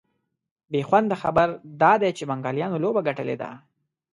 بېخونده 0.71 1.15
خبر 1.23 1.47
دا 1.81 1.91
دی 2.01 2.09
چي 2.17 2.23
بنګالیانو 2.29 2.81
لوبه 2.83 3.01
ګټلې 3.07 3.35
ده 3.41 3.49